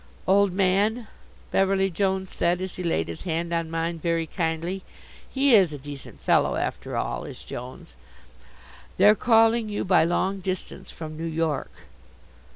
"Old 0.27 0.51
man," 0.51 1.05
Beverly 1.51 1.91
Jones 1.91 2.31
said, 2.33 2.59
as 2.59 2.75
he 2.75 2.81
laid 2.81 3.07
his 3.07 3.21
hand 3.21 3.53
on 3.53 3.69
mine 3.69 3.99
very 3.99 4.25
kindly 4.25 4.81
he 5.31 5.53
is 5.53 5.71
a 5.71 5.77
decent 5.77 6.19
fellow, 6.21 6.55
after 6.55 6.97
all, 6.97 7.23
is 7.23 7.43
Jones 7.45 7.93
"they're 8.97 9.13
calling 9.13 9.69
you 9.69 9.85
by 9.85 10.03
long 10.03 10.39
distance 10.39 10.89
from 10.89 11.15
New 11.15 11.25
York." 11.27 11.71